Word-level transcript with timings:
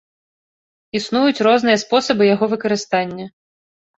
Існуюць 0.99 1.43
розныя 1.47 1.77
спосабы 1.83 2.23
яго 2.33 2.45
выкарыстання. 2.57 3.25